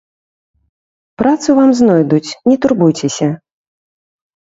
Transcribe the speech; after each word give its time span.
Працу 1.21 1.49
вам 1.59 1.71
знойдуць, 1.81 2.35
не 2.53 2.57
турбуйцеся! 2.65 3.29